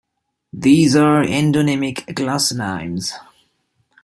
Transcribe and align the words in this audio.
These 0.51 0.95
are 0.95 1.21
endonymic 1.23 2.07
glossonyms. 2.15 3.13